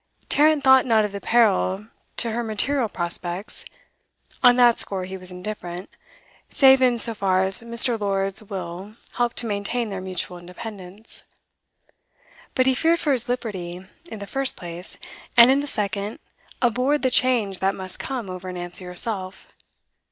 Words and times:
Tarrant 0.29 0.63
thought 0.63 0.83
not 0.87 1.05
of 1.05 1.11
the 1.11 1.21
peril 1.21 1.85
to 2.17 2.31
her 2.31 2.41
material 2.41 2.89
prospects; 2.89 3.65
on 4.43 4.55
that 4.55 4.79
score 4.79 5.03
he 5.05 5.15
was 5.15 5.29
indifferent, 5.29 5.91
save 6.49 6.81
in 6.81 6.97
so 6.97 7.13
far 7.13 7.43
as 7.43 7.61
Mr 7.61 7.99
Lord's 7.99 8.41
will 8.41 8.95
helped 9.17 9.37
to 9.37 9.45
maintain 9.45 9.89
their 9.91 10.01
mutual 10.01 10.39
independence. 10.39 11.21
But 12.55 12.65
he 12.65 12.73
feared 12.73 12.99
for 12.99 13.11
his 13.11 13.29
liberty, 13.29 13.85
in 14.11 14.17
the 14.17 14.25
first 14.25 14.55
place, 14.57 14.97
and 15.37 15.51
in 15.51 15.59
the 15.59 15.67
second, 15.67 16.17
abhorred 16.63 17.03
the 17.03 17.11
change 17.11 17.59
that 17.59 17.75
must 17.75 17.99
come 17.99 18.27
over 18.27 18.51
Nancy 18.51 18.85
herself. 18.85 19.49